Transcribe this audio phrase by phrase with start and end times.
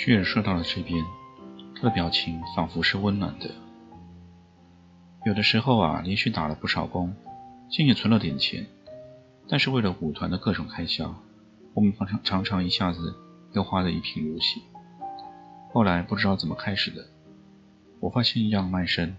[0.00, 1.04] 巨人说到了这边，
[1.76, 3.50] 他的表情仿佛是温暖的。
[5.26, 7.14] 有的时候啊，连续打了不少工，
[7.68, 8.66] 竟也存了点钱，
[9.46, 11.14] 但是为了舞团的各种开销，
[11.74, 13.14] 我们常常常常一下子
[13.52, 14.62] 又花得一贫如洗。
[15.70, 17.06] 后来不知道怎么开始的，
[18.00, 19.14] 我发现样卖身，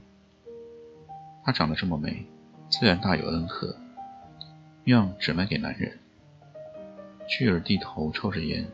[1.43, 2.26] 她长得这么美，
[2.70, 3.76] 自然大有恩和，
[4.85, 5.99] 样只卖给男人。
[7.27, 8.66] 巨儿低头抽着烟。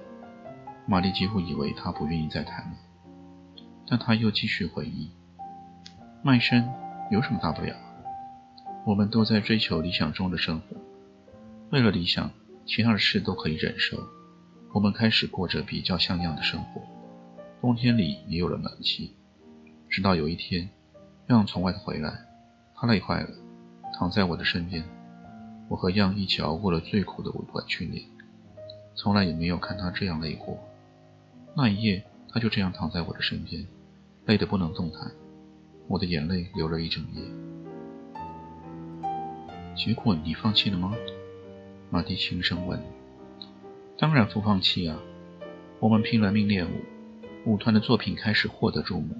[0.89, 2.77] 玛丽几乎以为他不愿意再谈了，
[3.85, 5.11] 但他又继续回忆
[6.23, 6.65] ：“卖身
[7.11, 7.75] 有什么大不了？
[8.85, 10.77] 我们都在追求理想中的生活，
[11.71, 12.31] 为了理想，
[12.65, 13.97] 其他的事都可以忍受。
[14.73, 16.81] 我们开始过着比较像样的生活，
[17.59, 19.13] 冬天里也有了暖气。
[19.89, 20.69] 直到有一天，
[21.27, 22.13] 样从外头回来，
[22.75, 23.29] 他累坏了，
[23.99, 24.81] 躺在我的身边。
[25.67, 28.05] 我和样一起熬过了最苦的舞馆训练，
[28.95, 30.57] 从来也没有看他这样累过。”
[31.59, 33.65] 那一夜，他就这样躺在我的身边，
[34.27, 35.11] 累得不能动弹。
[35.87, 37.21] 我的眼泪流了一整夜。
[39.75, 40.93] 结果你放弃了吗？
[41.89, 42.79] 马蒂轻声问。
[43.97, 44.99] 当然不放弃啊！
[45.79, 49.15] 我们拼了命练舞，舞团的作品开始获得注目，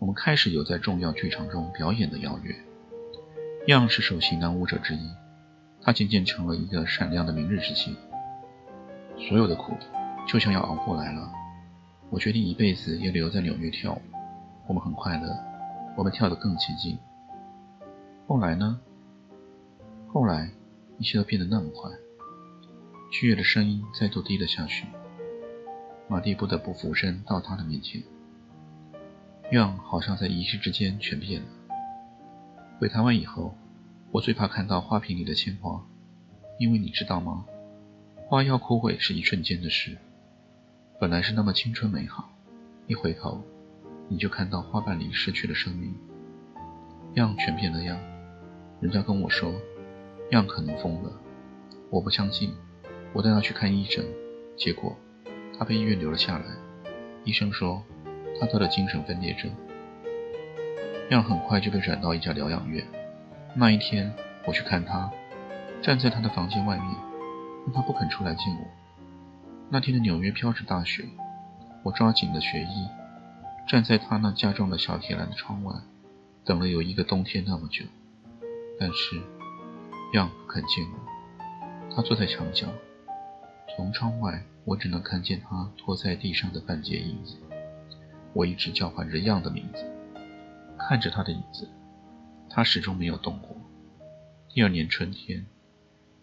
[0.00, 2.52] 我们开始有在重要剧场中表演的邀约。
[3.68, 5.08] 样是首席男舞者之一，
[5.80, 7.94] 他渐渐成了一个闪亮的明日之星。
[9.16, 9.76] 所有的苦
[10.26, 11.32] 就像要熬过来了。
[12.10, 14.02] 我决定一辈子也留在纽约跳舞。
[14.66, 15.36] 我们很快乐，
[15.96, 16.98] 我们跳得更起劲。
[18.26, 18.80] 后来呢？
[20.12, 20.50] 后来
[20.98, 21.90] 一切都变得那么快。
[23.12, 24.86] 巨月的声音再度低了下去。
[26.08, 28.02] 马蒂不得不俯身到他的面前。
[29.52, 31.48] 样好像在一时之间全变了。
[32.78, 33.54] 回台湾以后，
[34.12, 35.84] 我最怕看到花瓶里的鲜花，
[36.58, 37.44] 因为你知道吗？
[38.28, 39.98] 花要枯萎是一瞬间的事。
[41.00, 42.28] 本来是那么青春美好，
[42.86, 43.42] 一回头，
[44.06, 45.94] 你就看到花瓣里失去了生命，
[47.14, 47.98] 样全变了样。
[48.82, 49.50] 人家跟我说，
[50.32, 51.10] 样可能疯了，
[51.88, 52.52] 我不相信。
[53.14, 54.04] 我带他去看医生，
[54.58, 54.94] 结果
[55.58, 56.44] 他被医院留了下来。
[57.24, 57.82] 医生说
[58.38, 59.50] 他得了精神分裂症。
[61.08, 62.86] 样很快就被转到一家疗养院。
[63.54, 64.12] 那一天
[64.46, 65.10] 我去看他，
[65.80, 66.94] 站在他的房间外面，
[67.64, 68.79] 但他不肯出来见我。
[69.72, 71.04] 那天的纽约飘着大雪，
[71.84, 72.88] 我抓紧了雪衣，
[73.68, 75.72] 站在他那家中的小铁栏的窗外，
[76.44, 77.84] 等了有一个冬天那么久。
[78.80, 79.22] 但是，
[80.14, 81.94] 样不肯见我。
[81.94, 82.66] 他坐在墙角，
[83.76, 87.36] 从窗外我只能看见他拖在地上的半截影子。
[88.32, 89.84] 我一直叫唤着样的名字，
[90.76, 91.68] 看着他的影子，
[92.48, 93.56] 他始终没有动过。
[94.48, 95.46] 第二年春天，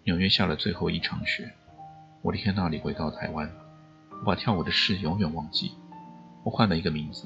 [0.03, 1.53] 纽约下了最后一场雪。
[2.27, 3.49] 我离开那里回到台湾，
[4.19, 5.71] 我把跳舞的事永远忘记。
[6.43, 7.25] 我换了一个名字，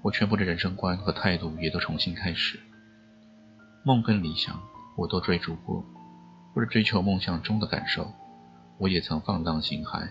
[0.00, 2.56] 我全部的人生观和态度也都重新开始。
[3.82, 4.62] 梦跟理想
[4.96, 5.84] 我都追逐过，
[6.54, 8.12] 为了追求梦想中的感受，
[8.78, 10.08] 我也曾放荡形骸。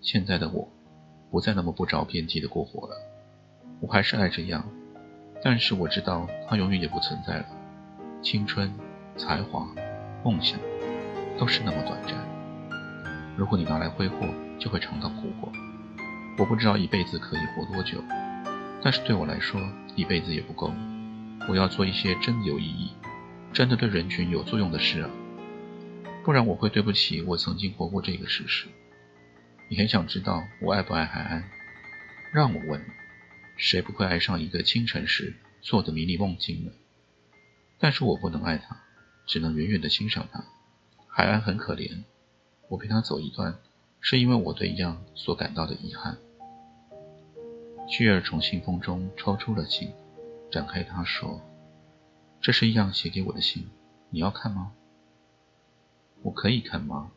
[0.00, 0.68] 现在的我，
[1.32, 2.94] 不再那么不着边际的过活了。
[3.80, 4.64] 我还是爱这样，
[5.42, 7.46] 但是我知道它永远也不存在了。
[8.22, 8.72] 青春、
[9.16, 9.66] 才华、
[10.24, 10.60] 梦想，
[11.36, 12.37] 都是那么短暂。
[13.38, 14.26] 如果你拿来挥霍，
[14.58, 15.52] 就会尝到苦果。
[16.36, 18.02] 我不知道一辈子可以活多久，
[18.82, 19.60] 但是对我来说，
[19.94, 20.74] 一辈子也不够。
[21.48, 22.90] 我要做一些真的有意义、
[23.52, 25.10] 真的对人群有作用的事啊，
[26.24, 28.66] 不然我会对不起我曾经活过这个事实。
[29.68, 31.48] 你很想知道我爱不爱海安？
[32.32, 32.84] 让我问，
[33.56, 36.72] 谁不会爱上一个清晨时做的迷离梦境呢？
[37.78, 38.76] 但是我不能爱他，
[39.28, 40.42] 只能远远地欣赏他。
[41.06, 42.02] 海安很可怜。
[42.68, 43.56] 我陪他走一段，
[44.00, 46.18] 是因为我对样所感到的遗憾。
[47.88, 49.90] 旭儿从信封中抽出了信，
[50.50, 51.40] 展开他说
[52.40, 53.66] ：“这是样写给我的信，
[54.10, 54.72] 你要看吗
[56.22, 57.10] ？”“我可以看吗？”“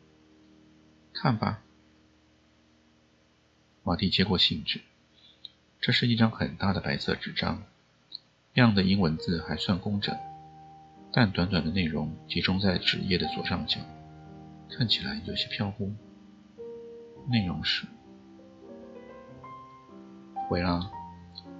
[1.12, 1.62] 看吧。”
[3.84, 4.80] 马蒂接过信纸，
[5.80, 7.62] 这是一张很大的白色纸张，
[8.54, 10.16] 样的英文字还算工整，
[11.12, 13.78] 但短短的内容集中在纸页的左上角。
[14.76, 15.92] 看起来有些飘忽。
[17.28, 17.86] 内容是：
[20.48, 20.90] 维拉，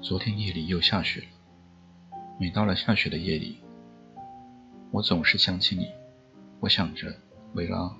[0.01, 1.27] 昨天夜里又下雪了。
[2.41, 3.61] 每到了下雪的夜里，
[4.91, 5.93] 我总是想起你。
[6.61, 7.15] 我想着，
[7.53, 7.95] 维拉，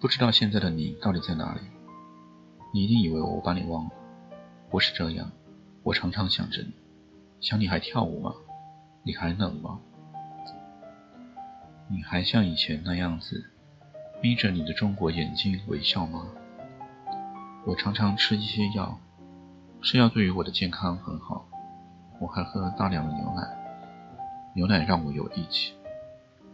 [0.00, 1.60] 不知道现在的你到底在哪里？
[2.74, 3.90] 你一定以为我把你忘了。
[4.70, 5.30] 不是这样，
[5.84, 6.72] 我常常想着你，
[7.40, 8.34] 想你还跳舞吗？
[9.04, 9.78] 你还冷吗？
[11.88, 13.50] 你还像以前那样子，
[14.22, 16.28] 眯着你的中国眼睛微笑吗？
[17.66, 18.96] 我常常吃一些药，
[19.82, 21.44] 吃药对于我的健康很好。
[22.20, 23.42] 我还喝大量的牛奶，
[24.54, 25.74] 牛奶让我有力气。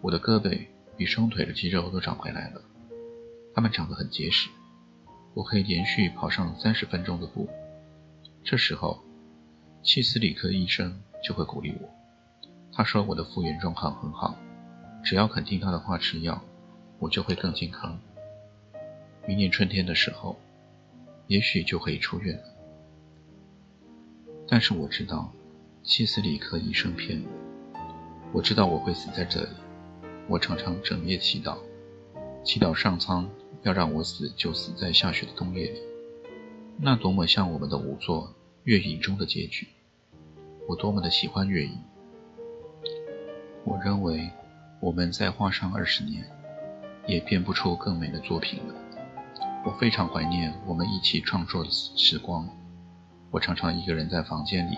[0.00, 0.66] 我的胳膊
[0.96, 2.62] 比双腿的肌肉都长回来了，
[3.54, 4.48] 它们长得很结实。
[5.34, 7.46] 我可以连续跑上三十分钟的步。
[8.42, 9.04] 这时候，
[9.82, 11.88] 气斯里科医生就会鼓励我。
[12.72, 14.34] 他说我的复原状况很好，
[15.04, 16.42] 只要肯听他的话吃药，
[16.98, 17.98] 我就会更健康。
[19.26, 20.38] 明年春天的时候，
[21.26, 22.44] 也许就可以出院了。
[24.46, 25.32] 但是我知道，
[25.82, 27.80] 气斯里克医生骗我。
[28.32, 29.50] 我知道我会死在这里。
[30.28, 31.58] 我常常整夜祈祷，
[32.44, 33.28] 祈祷上苍
[33.62, 35.80] 要让我死就死在下雪的冬夜里。
[36.76, 38.34] 那多么像我们的五座。
[38.64, 39.66] 月影中的结局，
[40.68, 41.78] 我多么的喜欢月影。
[43.64, 44.30] 我认为
[44.78, 46.22] 我们再画上二十年，
[47.08, 48.74] 也编不出更美的作品了。
[49.64, 52.48] 我非常怀念我们一起创作的时光。
[53.30, 54.76] 我常常一个人在房间里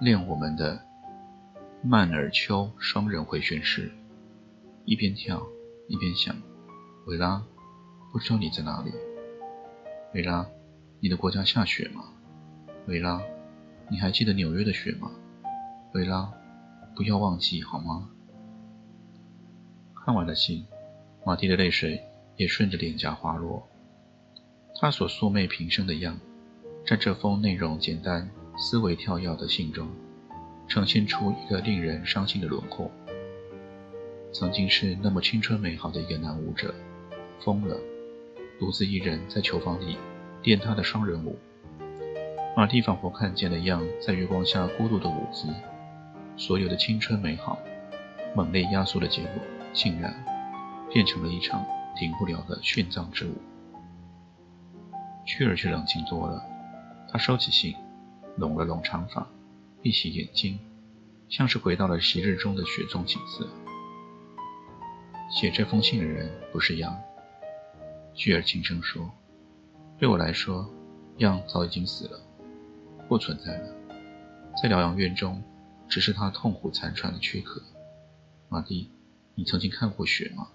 [0.00, 0.80] 练我们的
[1.82, 3.92] 曼尔丘双人回旋式，
[4.84, 5.46] 一边跳
[5.88, 6.34] 一边想：
[7.06, 7.42] 维拉，
[8.12, 8.92] 不知道你在哪里？
[10.14, 10.46] 维拉，
[11.00, 12.04] 你的国家下雪吗？
[12.86, 13.20] 维拉，
[13.90, 15.10] 你还记得纽约的雪吗？
[15.92, 16.32] 维拉，
[16.94, 18.08] 不要忘记好吗？
[19.94, 20.66] 看完了信，
[21.26, 22.00] 马蒂的泪水
[22.36, 23.68] 也顺着脸颊滑落。
[24.80, 26.16] 他所素昧平生的样，
[26.86, 29.88] 在这封内容简单、思维跳跃的信中，
[30.68, 32.88] 呈现出一个令人伤心的轮廓。
[34.32, 36.72] 曾经是那么青春美好的一个男舞者，
[37.40, 37.76] 疯了，
[38.60, 39.96] 独自一人在囚房里
[40.44, 41.36] 练他的双人舞。
[42.56, 45.48] 马蒂仿佛看见了样在月光下孤独的舞姿，
[46.36, 47.58] 所有的青春美好，
[48.32, 49.42] 猛烈压缩的结果，
[49.72, 50.14] 竟然
[50.90, 51.64] 变成了一场
[51.96, 53.34] 停不了的殉葬之舞。
[55.24, 56.42] 屈尔却冷静多了，
[57.10, 57.74] 他收起信，
[58.36, 59.26] 拢了拢长发，
[59.82, 60.58] 闭起眼睛，
[61.28, 63.48] 像是回到了昔日中的雪中景色。
[65.28, 66.96] 写这封信的人不是杨，
[68.14, 69.10] 屈尔轻声说
[69.98, 70.70] ：“对我来说，
[71.18, 72.20] 杨早已经死了。”
[73.08, 73.74] 不存在了，
[74.62, 75.42] 在疗养院中，
[75.88, 77.60] 只是他痛苦残喘的躯壳。
[78.48, 78.90] 马蒂，
[79.34, 80.48] 你曾经看过雪吗？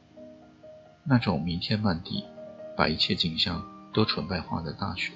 [1.04, 2.24] 那种弥天漫地，
[2.78, 3.64] 把一切景象
[3.94, 5.14] 都纯白化的大雪。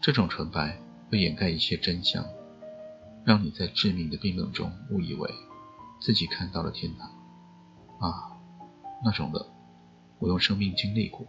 [0.00, 0.76] 这种纯白
[1.10, 2.24] 会掩盖一切真相，
[3.24, 5.30] 让你在致命的冰冷中误以为
[6.00, 7.08] 自己看到了天堂。
[8.00, 8.36] 啊，
[9.04, 9.46] 那种冷，
[10.18, 11.26] 我用生命经历过。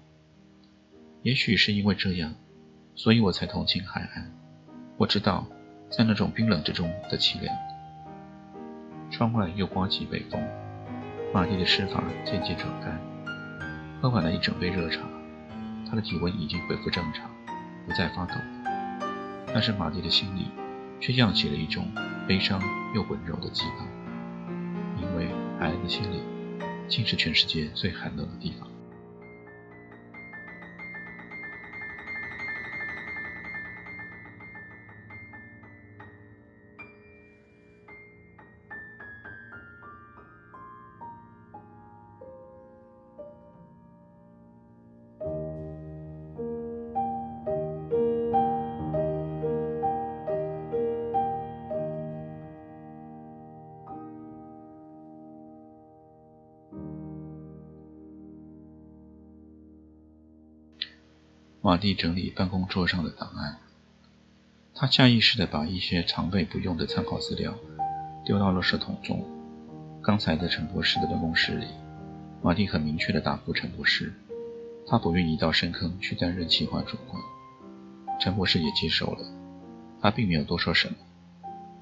[1.21, 2.33] 也许是因为这样，
[2.95, 4.31] 所以我才同情海岸。
[4.97, 5.45] 我知道，
[5.89, 7.55] 在那种冰冷之中的凄凉。
[9.11, 10.41] 窗外又刮起北风，
[11.33, 13.14] 马蒂的湿发渐渐转干。
[14.05, 15.01] 喝完了一整杯热茶，
[15.89, 17.27] 他的体温已经恢复正常，
[17.87, 18.35] 不再发抖。
[19.51, 20.51] 但是马蒂的心里
[21.01, 21.91] 却漾起了一种
[22.27, 22.61] 悲伤
[22.93, 23.87] 又温柔的激荡，
[25.01, 26.21] 因为海恩的心里
[26.87, 28.64] 竟是全世界最寒冷的地方。
[61.65, 63.57] 马蒂整理办公桌上的档案，
[64.75, 67.55] 他下意识地把一些常备不用的参考资料
[68.23, 69.25] 丢到垃圾桶中。
[69.99, 71.65] 刚才在陈博士的办公室里，
[72.43, 74.13] 马蒂很明确地答复陈博士，
[74.85, 77.19] 他不愿意到深坑去担任企划主管。
[78.21, 79.25] 陈博士也接受了，
[79.99, 80.95] 他并没有多说什么。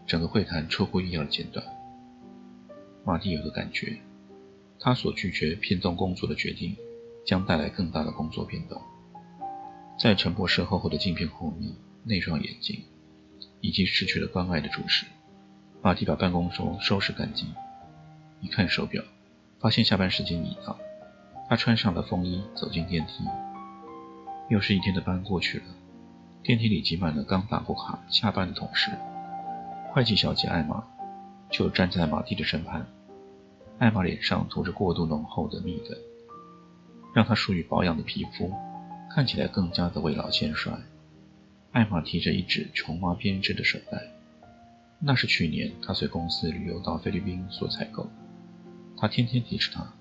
[0.07, 1.61] 整个会谈出乎意料的简短。
[3.03, 3.99] 马蒂有个感觉，
[4.79, 6.73] 他所拒绝偏动工作的决定，
[7.25, 8.81] 将带来更大的工作变动。
[9.97, 11.71] 在陈博士厚厚的镜片后面，
[12.03, 12.83] 那双眼睛，
[13.62, 15.05] 以及失去了关爱的注视。
[15.81, 17.47] 马蒂把办公桌收拾干净，
[18.41, 19.03] 一看手表，
[19.59, 20.77] 发现下班时间已到。
[21.47, 23.23] 他穿上了风衣，走进电梯。
[24.50, 25.65] 又是一天的班过去了，
[26.41, 28.91] 电梯里挤满了刚打过卡下班的同事。
[29.91, 30.83] 会计小姐艾玛
[31.50, 32.85] 就站在马蒂的身旁。
[33.77, 35.97] 艾玛脸上涂着过度浓厚的蜜粉，
[37.13, 38.51] 让她疏于保养的皮肤
[39.13, 40.74] 看起来更加的未老先衰。
[41.72, 44.01] 艾玛提着一只琼花编织的手袋，
[45.00, 48.10] 那是去年她随公司旅游到菲律宾所采购。
[48.98, 49.93] 她天天提着它，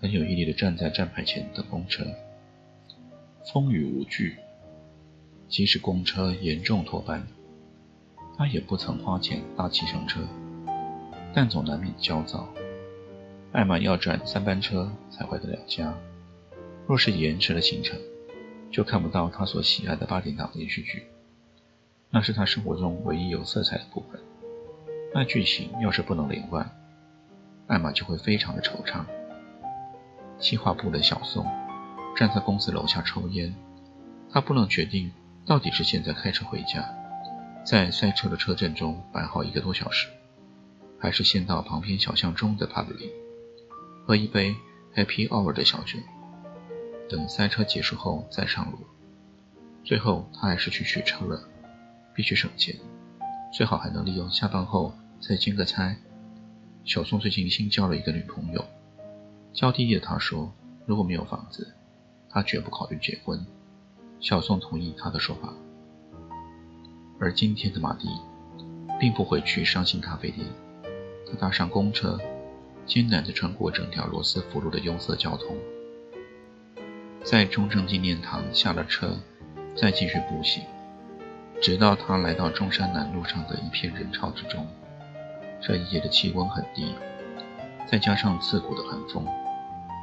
[0.00, 2.04] 很有毅力地站在站牌前等公车。
[3.50, 4.36] 风雨无惧，
[5.48, 7.26] 即使公车严重脱班，
[8.36, 10.20] 他也不曾花钱搭计程车，
[11.34, 12.46] 但总难免焦躁。
[13.52, 15.94] 艾玛要转三班车才回得了家，
[16.86, 17.98] 若是延迟了行程，
[18.74, 21.06] 就看不到他所喜爱的八点档连续剧，
[22.10, 24.20] 那是他生活中唯一有色彩的部分。
[25.14, 26.68] 那剧情要是不能连贯，
[27.68, 29.04] 艾玛就会非常的惆怅。
[30.40, 31.46] 计划部的小宋
[32.16, 33.54] 站在公司楼下抽烟，
[34.28, 35.12] 他不能决定
[35.46, 36.84] 到底是现在开车回家，
[37.64, 40.08] 在塞车的车阵中摆好一个多小时，
[40.98, 43.12] 还是先到旁边小巷中的 pub 里。
[44.04, 44.56] 喝一杯
[44.96, 46.00] Happy Hour 的小酒，
[47.08, 48.78] 等塞车结束后再上路。
[49.84, 51.42] 最后他还是去取车了，
[52.14, 52.74] 必须省钱，
[53.52, 55.96] 最好还能利用下班后再兼个差。
[56.84, 58.64] 小宋最近新交了一个女朋友，
[59.52, 60.52] 娇滴滴的他说，
[60.86, 61.74] 如果没有房子，
[62.28, 63.44] 他绝不考虑结婚。
[64.20, 65.52] 小宋同意他的说法。
[67.20, 68.08] 而今天的马蒂，
[68.98, 70.46] 并不会去伤心咖啡店，
[71.30, 72.18] 他搭上公车。
[72.86, 75.56] 艰难地穿过整条罗斯福路的拥塞交通，
[77.24, 79.18] 在中正纪念堂下了车，
[79.74, 80.62] 再继续步行，
[81.58, 84.66] 直到他来到中山南路上的一片人潮之中。
[85.58, 86.94] 这一夜的气温很低，
[87.90, 89.26] 再加上刺骨的寒风，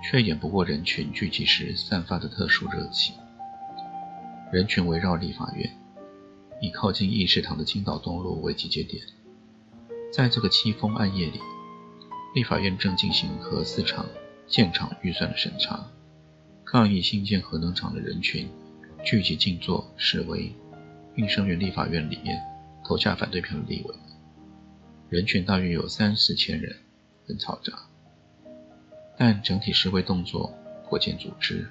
[0.03, 3.13] 却掩不过人群聚集时散发的特殊热气。
[4.51, 5.69] 人群围绕立法院，
[6.59, 8.99] 以靠近议事堂的青岛东路为集结点，
[10.11, 11.39] 在这个凄风暗夜里。
[12.33, 14.07] 立法院正进行核四厂
[14.47, 15.85] 建厂预算的审查，
[16.71, 18.49] 抗议新建核能厂的人群
[19.03, 20.55] 聚集静坐示威，
[21.13, 22.41] 并声援立法院里面
[22.85, 23.93] 投下反对票的立委。
[25.09, 26.73] 人群大约有三四千人，
[27.27, 27.77] 很嘈杂，
[29.17, 30.49] 但整体示威动作
[30.87, 31.69] 颇见组织。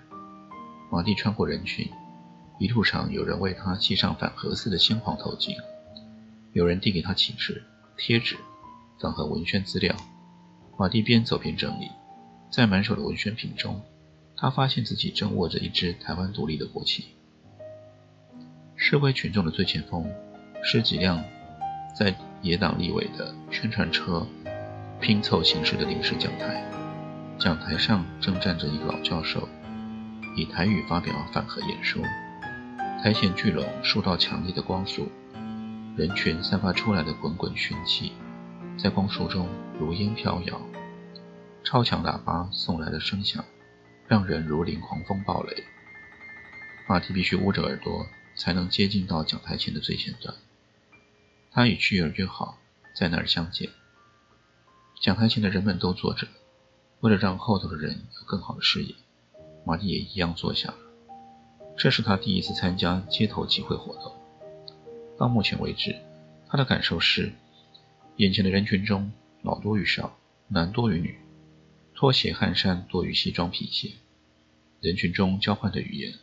[0.93, 1.89] 马蒂穿过人群，
[2.59, 5.57] 一路上有人为他系上反核四的鲜黄头巾，
[6.53, 7.65] 有人递给他启示、
[7.97, 8.37] 贴纸、
[8.99, 9.97] 等和文宣资料。
[10.79, 11.89] 马蒂边走边整理，
[12.53, 13.81] 在满手的文宣品中，
[14.41, 17.09] 他发现自己正握着一支台湾独立的国旗。
[18.75, 20.11] 示威群众的最前锋
[20.63, 21.23] 是几辆
[21.95, 24.27] 在野党立委的宣传车
[24.99, 26.65] 拼凑形式的临时讲台，
[27.39, 29.47] 讲台上正站着一个老教授，
[30.35, 32.03] 以台语发表反核演说。
[33.03, 35.11] 台前聚拢受到强烈的光束，
[35.99, 38.13] 人群散发出来的滚滚熏气，
[38.79, 39.47] 在光束中
[39.79, 40.59] 如烟飘摇。
[41.63, 43.45] 超强喇叭送来的声响，
[44.11, 45.63] 让人如临狂风暴雷。
[46.89, 50.35] 马蒂必须捂着耳朵，才能接近到讲台前的最前端。
[51.53, 52.59] 他与巨儿约好
[52.93, 53.71] 在那儿相见。
[55.01, 56.27] 讲台前的人们都坐着，
[56.99, 58.97] 为了让后头的人有更好的视野，
[59.65, 60.79] 马蒂也一样坐下了。
[61.79, 64.13] 这是他第一次参加街头集会活动。
[65.17, 65.95] 到目前为止，
[66.49, 67.33] 他的感受是：
[68.17, 69.13] 眼前的人群中，
[69.43, 71.17] 老多于少，男多于女。
[72.01, 73.91] 拖鞋、汗衫多于西装、皮鞋。
[74.81, 76.15] 人群中交换的语言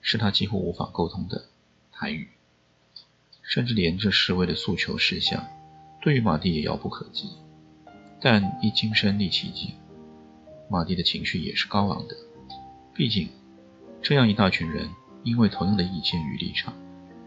[0.00, 1.46] 是他几乎无法沟通的
[1.90, 2.28] 台语，
[3.42, 5.44] 甚至连这示威的诉求事项，
[6.00, 7.30] 对于马蒂也遥不可及。
[8.20, 9.72] 但一经身历其境，
[10.70, 12.14] 马蒂的情绪也是高昂的。
[12.94, 13.28] 毕竟，
[14.00, 14.88] 这样一大群人
[15.24, 16.72] 因为同样的意见与立场，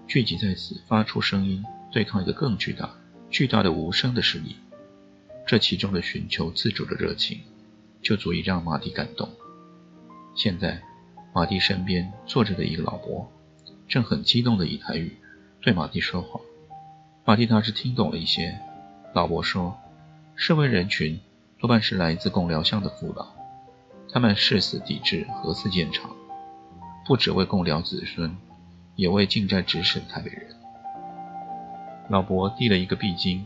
[0.08, 1.62] 聚集在此，发出声音，
[1.92, 2.98] 对抗一个更巨大、
[3.30, 4.56] 巨大的无声的势力。
[5.46, 7.42] 这其中的寻求自主的热情。
[8.08, 9.28] 就足以让马蒂感动。
[10.34, 10.82] 现在，
[11.34, 13.30] 马蒂身边坐着的一个老伯，
[13.86, 15.18] 正很激动的以台语
[15.62, 16.40] 对马蒂说话。
[17.26, 18.58] 马蒂大致听懂了一些。
[19.14, 19.78] 老伯说
[20.38, 21.20] ：“示威人群
[21.60, 23.28] 多半是来自贡寮乡的父老，
[24.14, 26.16] 他们誓死抵制核四建厂，
[27.06, 28.38] 不只为贡寮子孙，
[28.96, 30.56] 也为近在咫尺的台北人。”
[32.08, 33.42] 老伯递了一个壁巾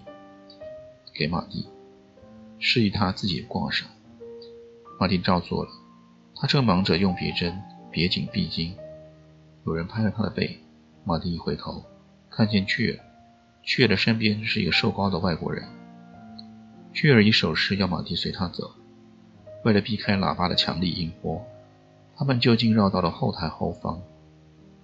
[1.15, 1.67] 给马蒂，
[2.59, 3.87] 示意他自己挂上。
[5.01, 5.71] 马蒂照做了，
[6.35, 8.71] 他正忙着用别针别紧臂巾。
[9.65, 10.59] 有人拍了他的背，
[11.03, 11.83] 马蒂一回头，
[12.29, 12.99] 看见雀儿，
[13.63, 15.67] 巨儿的身边是一个瘦高的外国人。
[16.93, 18.75] 雀儿以手势要马蒂随他走。
[19.63, 21.43] 为了避开喇叭的强力音波，
[22.15, 23.99] 他们就近绕到了后台后方。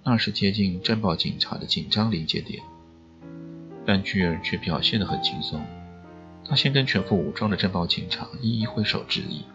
[0.04, 2.64] 那是接近珍宝警察的紧张临界点。
[3.86, 5.64] 但巨儿却表现得很轻松。
[6.44, 9.46] 他先跟全副武装的珍宝警察一一挥手致意，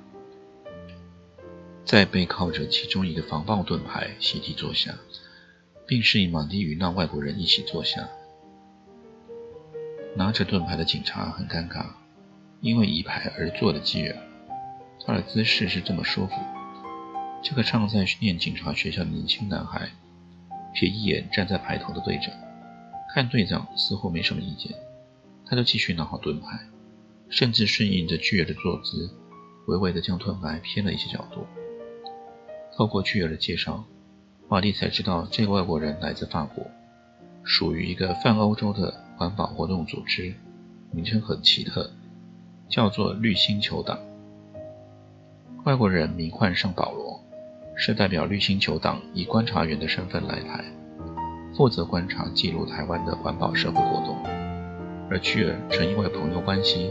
[1.84, 4.94] 再背靠着其中一个防爆盾牌席地坐下，
[5.86, 8.08] 并示意马蒂与那外国人一起坐下。
[10.16, 11.86] 拿着盾牌的警察很尴尬，
[12.60, 14.16] 因为一排而坐的巨儿，
[15.04, 16.32] 他的姿势是这么舒服。
[17.42, 19.90] 这个常在念警察学校的年轻男孩，
[20.74, 22.32] 瞥一眼站在排头的队长。
[23.12, 24.72] 看队长似乎没什么意见，
[25.44, 26.60] 他就继续拿好盾牌，
[27.28, 29.10] 甚至顺应着巨人的坐姿，
[29.66, 31.44] 微微的将盾牌偏了一些角度。
[32.76, 33.84] 透过巨儿的介绍，
[34.48, 36.66] 马蒂才知道这个外国人来自法国，
[37.42, 40.34] 属于一个泛欧洲的环保活动组织，
[40.90, 41.90] 名称很奇特，
[42.68, 43.98] 叫做绿星球党。
[45.64, 47.20] 外国人名唤圣保罗，
[47.76, 50.64] 是代表绿星球党以观察员的身份来台。
[51.54, 54.16] 负责观察记录台湾的环保社会活动，
[55.10, 56.90] 而巨儿曾因为朋友关系，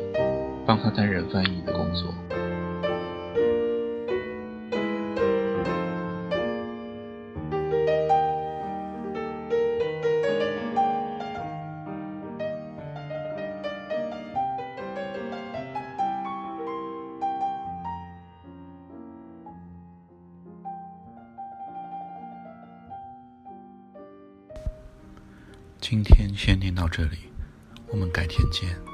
[0.66, 2.14] 帮他担任翻译的工作。
[25.92, 27.18] 今天先念到这里，
[27.90, 28.91] 我们改天见。